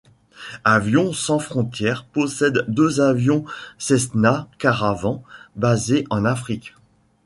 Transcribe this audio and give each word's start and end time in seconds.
Avion 0.65 1.13
Sans 1.13 1.37
Frontières 1.37 2.05
possède 2.05 2.65
deux 2.67 3.01
avions 3.01 3.45
Cessna 3.77 4.47
Caravan 4.57 5.21
basés 5.55 6.05
en 6.09 6.25
Afrique. 6.25 6.73